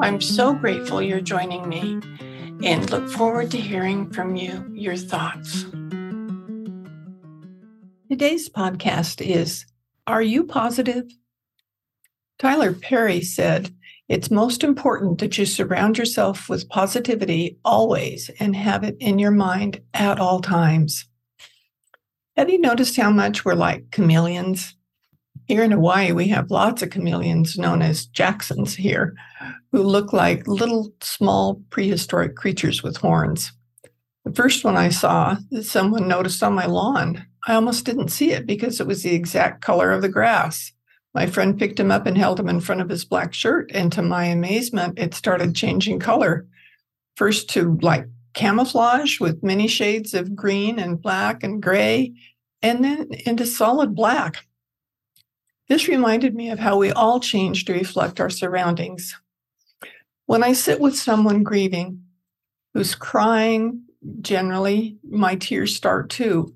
I'm 0.00 0.20
so 0.20 0.54
grateful 0.54 1.02
you're 1.02 1.20
joining 1.20 1.68
me 1.68 2.00
and 2.64 2.90
look 2.90 3.10
forward 3.10 3.50
to 3.50 3.58
hearing 3.58 4.10
from 4.10 4.36
you 4.36 4.66
your 4.72 4.96
thoughts. 4.96 5.64
Today's 8.08 8.48
podcast 8.48 9.24
is 9.24 9.66
Are 10.06 10.22
You 10.22 10.44
Positive? 10.44 11.04
Tyler 12.38 12.72
Perry 12.72 13.20
said, 13.20 13.74
It's 14.08 14.30
most 14.30 14.64
important 14.64 15.18
that 15.18 15.36
you 15.36 15.44
surround 15.44 15.98
yourself 15.98 16.48
with 16.48 16.68
positivity 16.68 17.58
always 17.64 18.30
and 18.40 18.56
have 18.56 18.84
it 18.84 18.96
in 18.98 19.18
your 19.18 19.30
mind 19.30 19.80
at 19.92 20.18
all 20.18 20.40
times. 20.40 21.06
Have 22.36 22.48
you 22.48 22.60
noticed 22.60 22.96
how 22.96 23.10
much 23.10 23.44
we're 23.44 23.54
like 23.54 23.90
chameleons? 23.90 24.74
Here 25.52 25.64
in 25.64 25.70
Hawaii, 25.70 26.12
we 26.12 26.28
have 26.28 26.50
lots 26.50 26.80
of 26.80 26.88
chameleons 26.88 27.58
known 27.58 27.82
as 27.82 28.06
Jacksons 28.06 28.74
here, 28.74 29.14
who 29.70 29.82
look 29.82 30.14
like 30.14 30.48
little 30.48 30.94
small 31.02 31.62
prehistoric 31.68 32.36
creatures 32.36 32.82
with 32.82 32.96
horns. 32.96 33.52
The 34.24 34.32
first 34.32 34.64
one 34.64 34.78
I 34.78 34.88
saw, 34.88 35.36
that 35.50 35.64
someone 35.64 36.08
noticed 36.08 36.42
on 36.42 36.54
my 36.54 36.64
lawn. 36.64 37.26
I 37.46 37.52
almost 37.52 37.84
didn't 37.84 38.08
see 38.08 38.30
it 38.30 38.46
because 38.46 38.80
it 38.80 38.86
was 38.86 39.02
the 39.02 39.14
exact 39.14 39.60
color 39.60 39.92
of 39.92 40.00
the 40.00 40.08
grass. 40.08 40.72
My 41.12 41.26
friend 41.26 41.58
picked 41.58 41.78
him 41.78 41.90
up 41.90 42.06
and 42.06 42.16
held 42.16 42.40
him 42.40 42.48
in 42.48 42.60
front 42.60 42.80
of 42.80 42.88
his 42.88 43.04
black 43.04 43.34
shirt, 43.34 43.70
and 43.74 43.92
to 43.92 44.00
my 44.00 44.24
amazement, 44.24 44.98
it 44.98 45.12
started 45.12 45.54
changing 45.54 45.98
color. 45.98 46.46
First 47.16 47.50
to 47.50 47.78
like 47.82 48.06
camouflage 48.32 49.20
with 49.20 49.42
many 49.42 49.68
shades 49.68 50.14
of 50.14 50.34
green 50.34 50.78
and 50.78 51.02
black 51.02 51.42
and 51.42 51.62
gray, 51.62 52.14
and 52.62 52.82
then 52.82 53.08
into 53.26 53.44
solid 53.44 53.94
black. 53.94 54.46
This 55.72 55.88
reminded 55.88 56.34
me 56.34 56.50
of 56.50 56.58
how 56.58 56.76
we 56.76 56.92
all 56.92 57.18
change 57.18 57.64
to 57.64 57.72
reflect 57.72 58.20
our 58.20 58.28
surroundings. 58.28 59.18
When 60.26 60.42
I 60.44 60.52
sit 60.52 60.80
with 60.80 60.94
someone 60.98 61.42
grieving 61.42 62.02
who's 62.74 62.94
crying, 62.94 63.84
generally 64.20 64.98
my 65.02 65.34
tears 65.34 65.74
start 65.74 66.10
too. 66.10 66.54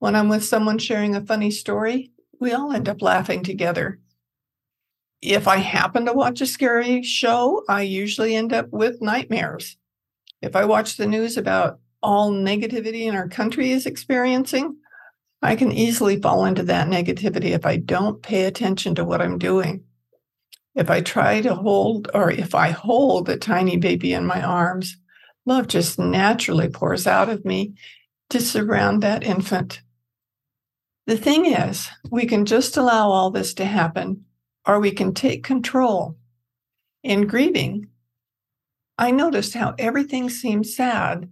When 0.00 0.16
I'm 0.16 0.28
with 0.28 0.44
someone 0.44 0.78
sharing 0.78 1.14
a 1.14 1.24
funny 1.24 1.52
story, 1.52 2.10
we 2.40 2.50
all 2.50 2.72
end 2.72 2.88
up 2.88 3.00
laughing 3.00 3.44
together. 3.44 4.00
If 5.22 5.46
I 5.46 5.58
happen 5.58 6.06
to 6.06 6.12
watch 6.12 6.40
a 6.40 6.46
scary 6.46 7.04
show, 7.04 7.62
I 7.68 7.82
usually 7.82 8.34
end 8.34 8.52
up 8.52 8.66
with 8.72 9.00
nightmares. 9.00 9.76
If 10.42 10.56
I 10.56 10.64
watch 10.64 10.96
the 10.96 11.06
news 11.06 11.36
about 11.36 11.78
all 12.02 12.32
negativity 12.32 13.02
in 13.02 13.14
our 13.14 13.28
country 13.28 13.70
is 13.70 13.86
experiencing, 13.86 14.76
I 15.42 15.56
can 15.56 15.72
easily 15.72 16.20
fall 16.20 16.44
into 16.44 16.62
that 16.64 16.88
negativity 16.88 17.50
if 17.50 17.64
I 17.64 17.76
don't 17.76 18.22
pay 18.22 18.44
attention 18.44 18.94
to 18.96 19.04
what 19.04 19.22
I'm 19.22 19.38
doing. 19.38 19.84
If 20.74 20.90
I 20.90 21.00
try 21.00 21.40
to 21.40 21.54
hold, 21.54 22.08
or 22.14 22.30
if 22.30 22.54
I 22.54 22.70
hold 22.70 23.28
a 23.28 23.36
tiny 23.36 23.76
baby 23.76 24.12
in 24.12 24.26
my 24.26 24.42
arms, 24.42 24.96
love 25.46 25.66
just 25.66 25.98
naturally 25.98 26.68
pours 26.68 27.06
out 27.06 27.28
of 27.28 27.44
me 27.44 27.74
to 28.28 28.40
surround 28.40 29.02
that 29.02 29.24
infant. 29.24 29.80
The 31.06 31.16
thing 31.16 31.46
is, 31.46 31.88
we 32.10 32.26
can 32.26 32.44
just 32.44 32.76
allow 32.76 33.10
all 33.10 33.30
this 33.30 33.54
to 33.54 33.64
happen, 33.64 34.26
or 34.66 34.78
we 34.78 34.92
can 34.92 35.14
take 35.14 35.42
control. 35.42 36.16
In 37.02 37.26
grieving, 37.26 37.88
I 38.96 39.10
noticed 39.10 39.54
how 39.54 39.74
everything 39.78 40.28
seemed 40.28 40.66
sad. 40.66 41.28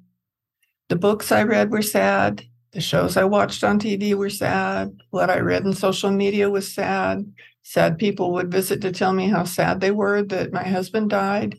The 0.89 0.97
books 0.97 1.31
I 1.31 1.43
read 1.43 1.71
were 1.71 1.83
sad. 1.83 2.48
The 2.73 2.81
shows 2.81 3.17
I 3.17 3.25
watched 3.25 3.65
on 3.65 3.79
TV 3.81 4.15
were 4.15 4.31
sad. 4.31 5.01
What 5.11 5.31
I 5.31 5.39
read 5.41 5.65
in 5.65 5.73
social 5.73 6.11
media 6.11 6.51
was 6.51 6.73
sad. 6.73 7.33
Sad 7.63 7.99
people 7.99 8.33
would 8.33 8.51
visit 8.51 8.81
to 8.83 8.93
tell 8.93 9.13
me 9.13 9.29
how 9.29 9.45
sad 9.45 9.81
they 9.81 9.91
were 9.91 10.23
that 10.23 10.53
my 10.53 10.65
husband 10.65 11.11
died. 11.11 11.59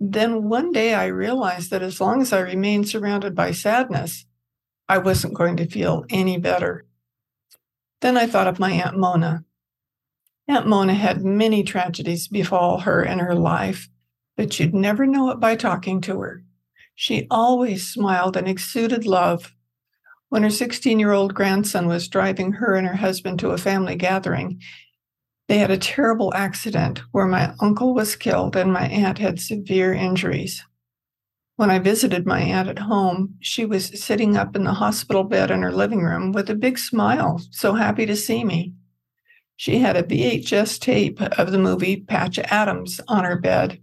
Then 0.00 0.48
one 0.48 0.72
day 0.72 0.94
I 0.94 1.06
realized 1.06 1.70
that 1.70 1.82
as 1.82 2.00
long 2.00 2.22
as 2.22 2.32
I 2.32 2.40
remained 2.40 2.88
surrounded 2.88 3.34
by 3.34 3.50
sadness, 3.52 4.26
I 4.88 4.98
wasn't 4.98 5.34
going 5.34 5.56
to 5.56 5.66
feel 5.66 6.04
any 6.08 6.38
better. 6.38 6.86
Then 8.00 8.16
I 8.16 8.26
thought 8.26 8.46
of 8.46 8.60
my 8.60 8.70
Aunt 8.70 8.96
Mona. 8.96 9.44
Aunt 10.46 10.66
Mona 10.66 10.94
had 10.94 11.24
many 11.24 11.62
tragedies 11.62 12.28
befall 12.28 12.78
her 12.80 13.02
in 13.02 13.18
her 13.18 13.34
life, 13.34 13.88
but 14.36 14.58
you'd 14.58 14.74
never 14.74 15.04
know 15.06 15.30
it 15.30 15.40
by 15.40 15.56
talking 15.56 16.00
to 16.02 16.20
her. 16.20 16.42
She 16.94 17.26
always 17.30 17.86
smiled 17.86 18.36
and 18.36 18.48
exuded 18.48 19.04
love. 19.04 19.52
When 20.30 20.42
her 20.42 20.50
16 20.50 20.98
year 20.98 21.12
old 21.12 21.34
grandson 21.34 21.86
was 21.86 22.08
driving 22.08 22.52
her 22.52 22.74
and 22.74 22.86
her 22.86 22.96
husband 22.96 23.38
to 23.40 23.50
a 23.50 23.58
family 23.58 23.96
gathering, 23.96 24.60
they 25.48 25.58
had 25.58 25.70
a 25.70 25.78
terrible 25.78 26.34
accident 26.34 27.00
where 27.12 27.26
my 27.26 27.54
uncle 27.60 27.94
was 27.94 28.16
killed 28.16 28.54
and 28.54 28.72
my 28.72 28.86
aunt 28.88 29.18
had 29.18 29.40
severe 29.40 29.94
injuries. 29.94 30.62
When 31.56 31.70
I 31.70 31.78
visited 31.78 32.26
my 32.26 32.40
aunt 32.40 32.68
at 32.68 32.78
home, 32.78 33.36
she 33.40 33.64
was 33.64 34.00
sitting 34.00 34.36
up 34.36 34.54
in 34.54 34.64
the 34.64 34.74
hospital 34.74 35.24
bed 35.24 35.50
in 35.50 35.62
her 35.62 35.72
living 35.72 36.02
room 36.02 36.32
with 36.32 36.50
a 36.50 36.54
big 36.54 36.78
smile, 36.78 37.40
so 37.50 37.72
happy 37.72 38.04
to 38.06 38.14
see 38.14 38.44
me. 38.44 38.74
She 39.56 39.78
had 39.78 39.96
a 39.96 40.04
VHS 40.04 40.78
tape 40.78 41.20
of 41.20 41.50
the 41.50 41.58
movie 41.58 42.02
Patch 42.02 42.38
Adams 42.38 43.00
on 43.08 43.24
her 43.24 43.40
bed 43.40 43.80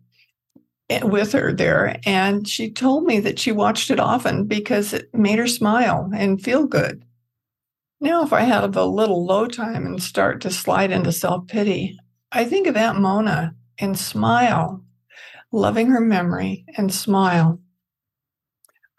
Eh, 0.90 1.04
with 1.04 1.32
her 1.32 1.52
there. 1.52 2.00
And 2.06 2.48
she 2.48 2.72
told 2.72 3.06
me 3.06 3.20
that 3.22 3.40
she 3.40 3.52
watched 3.52 3.90
it 3.90 4.00
often 4.00 4.46
because 4.46 4.94
it 4.94 5.14
made 5.14 5.40
her 5.40 5.48
smile 5.48 6.10
and 6.16 6.42
feel 6.42 6.68
good. 6.68 7.04
Now, 8.00 8.24
if 8.24 8.34
I 8.34 8.42
have 8.42 8.76
a 8.76 8.86
little 8.86 9.26
low 9.26 9.48
time 9.48 9.86
and 9.86 10.02
start 10.02 10.42
to 10.42 10.52
slide 10.52 10.92
into 10.92 11.12
self 11.12 11.48
pity, 11.48 11.98
I 12.32 12.46
think 12.46 12.68
of 12.68 12.78
Aunt 12.78 13.00
Mona 13.00 13.56
and 13.80 13.98
smile, 13.98 14.84
loving 15.52 15.88
her 15.88 16.02
memory 16.02 16.66
and 16.78 16.94
smile. 16.94 17.60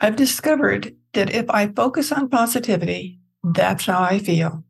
I've 0.01 0.17
discovered 0.17 0.97
that 1.13 1.35
if 1.35 1.49
I 1.51 1.69
focus 1.69 2.11
on 2.11 2.29
positivity, 2.29 3.21
that's 3.45 3.87
how 3.87 4.03
I 4.03 4.19
feel. 4.19 4.65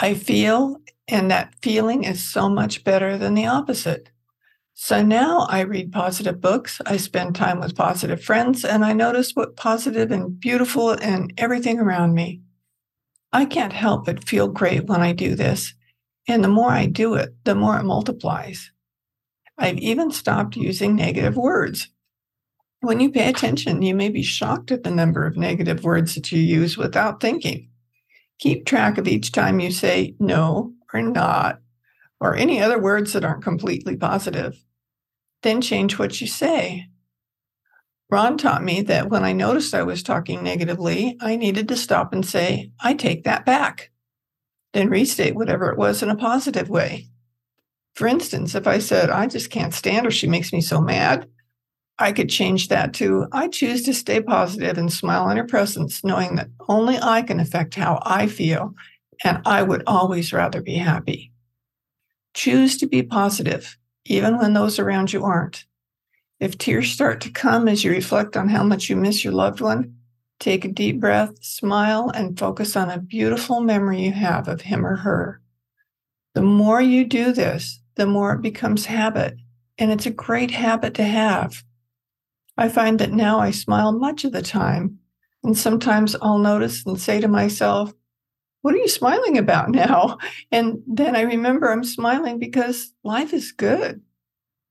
I 0.00 0.14
feel, 0.14 0.80
and 1.06 1.30
that 1.30 1.54
feeling 1.60 2.04
is 2.04 2.24
so 2.24 2.48
much 2.48 2.82
better 2.84 3.18
than 3.18 3.34
the 3.34 3.46
opposite. 3.46 4.10
So 4.80 5.02
now 5.02 5.40
I 5.50 5.62
read 5.62 5.90
positive 5.90 6.40
books, 6.40 6.80
I 6.86 6.98
spend 6.98 7.34
time 7.34 7.58
with 7.58 7.74
positive 7.74 8.22
friends, 8.22 8.64
and 8.64 8.84
I 8.84 8.92
notice 8.92 9.32
what 9.32 9.56
positive 9.56 10.12
and 10.12 10.38
beautiful 10.38 10.90
and 10.90 11.32
everything 11.36 11.80
around 11.80 12.14
me. 12.14 12.42
I 13.32 13.44
can't 13.44 13.72
help 13.72 14.06
but 14.06 14.28
feel 14.28 14.46
great 14.46 14.84
when 14.86 15.02
I 15.02 15.12
do 15.12 15.34
this. 15.34 15.74
And 16.28 16.44
the 16.44 16.48
more 16.48 16.70
I 16.70 16.86
do 16.86 17.14
it, 17.14 17.34
the 17.42 17.56
more 17.56 17.76
it 17.76 17.82
multiplies. 17.82 18.70
I've 19.58 19.78
even 19.78 20.12
stopped 20.12 20.54
using 20.54 20.94
negative 20.94 21.36
words. 21.36 21.88
When 22.80 23.00
you 23.00 23.10
pay 23.10 23.28
attention, 23.28 23.82
you 23.82 23.96
may 23.96 24.10
be 24.10 24.22
shocked 24.22 24.70
at 24.70 24.84
the 24.84 24.92
number 24.92 25.26
of 25.26 25.36
negative 25.36 25.82
words 25.82 26.14
that 26.14 26.30
you 26.30 26.38
use 26.38 26.78
without 26.78 27.20
thinking. 27.20 27.68
Keep 28.38 28.64
track 28.64 28.96
of 28.96 29.08
each 29.08 29.32
time 29.32 29.58
you 29.58 29.72
say 29.72 30.14
no 30.20 30.72
or 30.94 31.02
not 31.02 31.62
or 32.20 32.36
any 32.36 32.62
other 32.62 32.78
words 32.78 33.12
that 33.12 33.24
aren't 33.24 33.42
completely 33.42 33.96
positive. 33.96 34.64
Then 35.42 35.60
change 35.60 35.98
what 35.98 36.20
you 36.20 36.26
say. 36.26 36.88
Ron 38.10 38.38
taught 38.38 38.64
me 38.64 38.80
that 38.82 39.10
when 39.10 39.22
I 39.22 39.32
noticed 39.32 39.74
I 39.74 39.82
was 39.82 40.02
talking 40.02 40.42
negatively, 40.42 41.16
I 41.20 41.36
needed 41.36 41.68
to 41.68 41.76
stop 41.76 42.12
and 42.12 42.24
say, 42.24 42.72
I 42.80 42.94
take 42.94 43.24
that 43.24 43.44
back, 43.44 43.90
then 44.72 44.88
restate 44.88 45.34
whatever 45.34 45.70
it 45.70 45.78
was 45.78 46.02
in 46.02 46.08
a 46.08 46.16
positive 46.16 46.70
way. 46.70 47.08
For 47.94 48.06
instance, 48.06 48.54
if 48.54 48.66
I 48.66 48.78
said, 48.78 49.10
I 49.10 49.26
just 49.26 49.50
can't 49.50 49.74
stand 49.74 50.06
her, 50.06 50.10
she 50.10 50.26
makes 50.26 50.52
me 50.52 50.60
so 50.60 50.80
mad, 50.80 51.28
I 51.98 52.12
could 52.12 52.30
change 52.30 52.68
that 52.68 52.94
to, 52.94 53.26
I 53.32 53.48
choose 53.48 53.82
to 53.84 53.92
stay 53.92 54.22
positive 54.22 54.78
and 54.78 54.92
smile 54.92 55.28
in 55.30 55.36
her 55.36 55.44
presence, 55.44 56.04
knowing 56.04 56.36
that 56.36 56.48
only 56.68 56.96
I 56.96 57.22
can 57.22 57.40
affect 57.40 57.74
how 57.74 58.00
I 58.06 58.28
feel, 58.28 58.72
and 59.24 59.42
I 59.44 59.64
would 59.64 59.82
always 59.86 60.32
rather 60.32 60.62
be 60.62 60.76
happy. 60.76 61.32
Choose 62.34 62.76
to 62.78 62.86
be 62.86 63.02
positive, 63.02 63.76
even 64.04 64.38
when 64.38 64.52
those 64.52 64.78
around 64.78 65.12
you 65.12 65.24
aren't. 65.24 65.64
If 66.40 66.56
tears 66.56 66.90
start 66.90 67.20
to 67.22 67.30
come 67.30 67.68
as 67.68 67.82
you 67.82 67.90
reflect 67.90 68.36
on 68.36 68.48
how 68.48 68.62
much 68.62 68.88
you 68.88 68.96
miss 68.96 69.24
your 69.24 69.32
loved 69.32 69.60
one, 69.60 69.96
take 70.38 70.64
a 70.64 70.68
deep 70.68 71.00
breath, 71.00 71.42
smile, 71.42 72.10
and 72.10 72.38
focus 72.38 72.76
on 72.76 72.90
a 72.90 73.00
beautiful 73.00 73.60
memory 73.60 74.02
you 74.02 74.12
have 74.12 74.46
of 74.46 74.60
him 74.60 74.86
or 74.86 74.96
her. 74.96 75.40
The 76.34 76.42
more 76.42 76.80
you 76.80 77.04
do 77.04 77.32
this, 77.32 77.80
the 77.96 78.06
more 78.06 78.34
it 78.34 78.42
becomes 78.42 78.86
habit, 78.86 79.36
and 79.78 79.90
it's 79.90 80.06
a 80.06 80.10
great 80.10 80.52
habit 80.52 80.94
to 80.94 81.02
have. 81.04 81.64
I 82.56 82.68
find 82.68 82.98
that 83.00 83.12
now 83.12 83.40
I 83.40 83.50
smile 83.50 83.92
much 83.92 84.24
of 84.24 84.32
the 84.32 84.42
time, 84.42 84.98
and 85.42 85.56
sometimes 85.56 86.14
I'll 86.22 86.38
notice 86.38 86.84
and 86.86 87.00
say 87.00 87.20
to 87.20 87.28
myself, 87.28 87.92
What 88.68 88.74
are 88.74 88.80
you 88.80 88.88
smiling 88.88 89.38
about 89.38 89.70
now? 89.70 90.18
And 90.52 90.82
then 90.86 91.16
I 91.16 91.22
remember 91.22 91.72
I'm 91.72 91.84
smiling 91.84 92.38
because 92.38 92.92
life 93.02 93.32
is 93.32 93.50
good. 93.50 94.02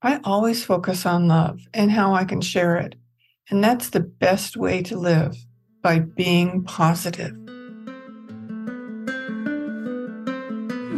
I 0.04 0.20
always 0.24 0.64
focus 0.64 1.08
on 1.08 1.28
love 1.28 1.62
and 1.74 1.90
how 1.90 2.14
I 2.14 2.24
can 2.24 2.42
share 2.42 2.78
it. 2.78 2.94
And 3.50 3.64
that's 3.64 3.90
the 3.90 4.02
best 4.02 4.56
way 4.56 4.84
to 4.84 5.00
live 5.00 5.36
by 5.82 5.98
being 5.98 6.64
positive. 6.64 7.32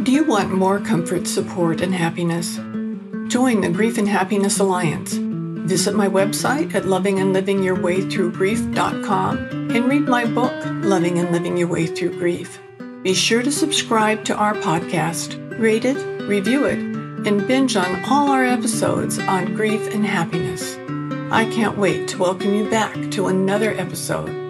Do 0.04 0.12
you 0.12 0.24
want 0.24 0.52
more 0.52 0.78
comfort, 0.78 1.26
support, 1.26 1.80
and 1.80 1.94
happiness? 1.94 2.56
Join 3.28 3.62
the 3.62 3.70
Grief 3.70 3.96
and 3.96 4.10
Happiness 4.10 4.58
Alliance. 4.58 5.14
Visit 5.14 5.94
my 5.94 6.06
website 6.06 6.74
at 6.74 6.82
lovingandlivingyourwaythroughgrief.com 6.82 9.38
and 9.38 9.88
read 9.88 10.02
my 10.02 10.26
book, 10.26 10.52
Loving 10.84 11.18
and 11.18 11.32
Living 11.32 11.56
Your 11.56 11.68
Way 11.68 11.86
Through 11.86 12.18
Grief. 12.18 12.60
Be 13.02 13.14
sure 13.14 13.42
to 13.42 13.50
subscribe 13.50 14.24
to 14.24 14.36
our 14.36 14.52
podcast, 14.52 15.58
rate 15.58 15.86
it, 15.86 15.96
review 16.28 16.66
it, 16.66 16.78
and 16.78 17.46
binge 17.48 17.74
on 17.74 18.04
all 18.04 18.28
our 18.28 18.44
episodes 18.44 19.18
on 19.18 19.54
grief 19.54 19.94
and 19.94 20.04
happiness. 20.04 20.76
I 21.32 21.46
can't 21.50 21.78
wait 21.78 22.08
to 22.08 22.18
welcome 22.18 22.54
you 22.54 22.68
back 22.68 23.10
to 23.12 23.28
another 23.28 23.72
episode 23.72 24.49